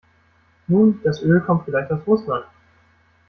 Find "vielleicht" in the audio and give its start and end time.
1.65-1.91